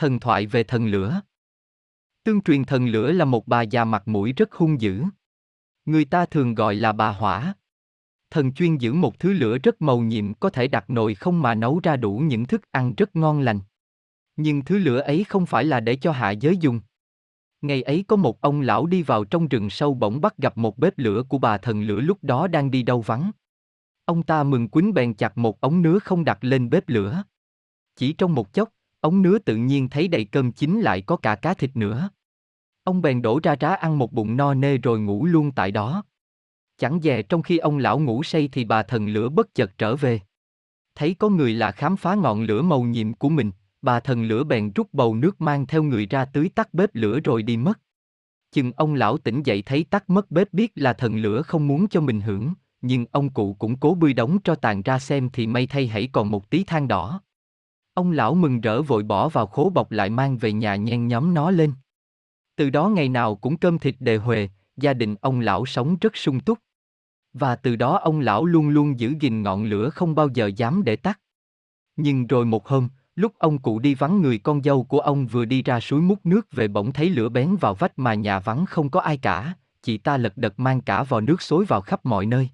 [0.00, 1.20] Thần thoại về thần lửa
[2.24, 5.02] Tương truyền thần lửa là một bà già mặt mũi rất hung dữ.
[5.84, 7.54] Người ta thường gọi là bà hỏa.
[8.30, 11.54] Thần chuyên giữ một thứ lửa rất màu nhiệm có thể đặt nồi không mà
[11.54, 13.60] nấu ra đủ những thức ăn rất ngon lành.
[14.36, 16.80] Nhưng thứ lửa ấy không phải là để cho hạ giới dùng.
[17.60, 20.78] Ngày ấy có một ông lão đi vào trong rừng sâu bỗng bắt gặp một
[20.78, 23.30] bếp lửa của bà thần lửa lúc đó đang đi đâu vắng.
[24.04, 27.22] Ông ta mừng quýnh bèn chặt một ống nứa không đặt lên bếp lửa.
[27.96, 28.68] Chỉ trong một chốc,
[29.00, 32.10] ống nứa tự nhiên thấy đầy cơm chín lại có cả cá thịt nữa.
[32.84, 36.04] Ông bèn đổ ra trá ăn một bụng no nê rồi ngủ luôn tại đó.
[36.78, 39.96] Chẳng dè trong khi ông lão ngủ say thì bà thần lửa bất chợt trở
[39.96, 40.20] về.
[40.94, 43.50] Thấy có người lạ khám phá ngọn lửa màu nhiệm của mình,
[43.82, 47.20] bà thần lửa bèn rút bầu nước mang theo người ra tưới tắt bếp lửa
[47.20, 47.80] rồi đi mất.
[48.52, 51.88] Chừng ông lão tỉnh dậy thấy tắt mất bếp biết là thần lửa không muốn
[51.88, 55.46] cho mình hưởng, nhưng ông cụ cũng cố bươi đóng cho tàn ra xem thì
[55.46, 57.20] may thay hãy còn một tí than đỏ.
[57.94, 61.34] Ông lão mừng rỡ vội bỏ vào khố bọc lại mang về nhà nhen nhóm
[61.34, 61.72] nó lên.
[62.56, 66.16] Từ đó ngày nào cũng cơm thịt đề huề, gia đình ông lão sống rất
[66.16, 66.58] sung túc.
[67.32, 70.84] Và từ đó ông lão luôn luôn giữ gìn ngọn lửa không bao giờ dám
[70.84, 71.20] để tắt.
[71.96, 75.44] Nhưng rồi một hôm, lúc ông cụ đi vắng người con dâu của ông vừa
[75.44, 78.66] đi ra suối múc nước về bỗng thấy lửa bén vào vách mà nhà vắng
[78.66, 82.06] không có ai cả, chị ta lật đật mang cả vò nước xối vào khắp
[82.06, 82.48] mọi nơi.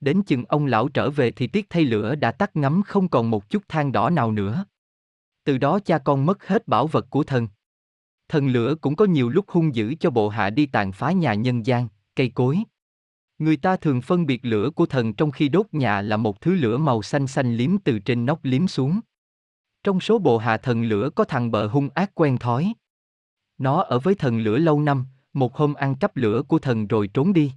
[0.00, 3.30] Đến chừng ông lão trở về thì tiếc thay lửa đã tắt ngấm không còn
[3.30, 4.64] một chút than đỏ nào nữa.
[5.44, 7.48] Từ đó cha con mất hết bảo vật của thần.
[8.28, 11.34] Thần lửa cũng có nhiều lúc hung dữ cho bộ hạ đi tàn phá nhà
[11.34, 12.58] nhân gian, cây cối.
[13.38, 16.54] Người ta thường phân biệt lửa của thần trong khi đốt nhà là một thứ
[16.54, 19.00] lửa màu xanh xanh liếm từ trên nóc liếm xuống.
[19.82, 22.72] Trong số bộ hạ thần lửa có thằng bợ hung ác quen thói.
[23.58, 27.08] Nó ở với thần lửa lâu năm, một hôm ăn cắp lửa của thần rồi
[27.14, 27.52] trốn đi.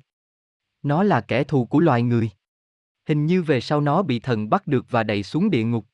[0.84, 2.30] Nó là kẻ thù của loài người.
[3.08, 5.86] Hình như về sau nó bị thần bắt được và đẩy xuống địa ngục.